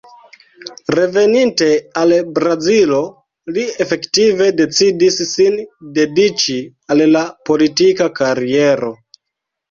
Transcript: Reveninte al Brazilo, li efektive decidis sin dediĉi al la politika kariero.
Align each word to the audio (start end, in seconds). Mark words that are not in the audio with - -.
Reveninte 0.99 1.65
al 2.03 2.13
Brazilo, 2.37 3.01
li 3.57 3.65
efektive 3.85 4.47
decidis 4.61 5.17
sin 5.33 5.59
dediĉi 5.97 6.57
al 6.95 7.03
la 7.17 7.21
politika 7.51 8.09
kariero. 8.21 8.91